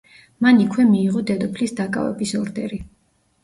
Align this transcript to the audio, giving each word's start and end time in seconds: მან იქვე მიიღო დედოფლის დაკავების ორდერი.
მან 0.45 0.61
იქვე 0.63 0.85
მიიღო 0.93 1.23
დედოფლის 1.33 1.77
დაკავების 1.83 2.37
ორდერი. 2.43 2.85